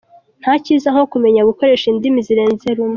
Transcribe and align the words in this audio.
Nta 0.41 0.53
cyiza 0.63 0.87
nko 0.93 1.03
kumenya 1.13 1.41
gukoresha 1.49 1.85
indimi 1.91 2.19
zirenze 2.27 2.67
rumwe 2.77 2.89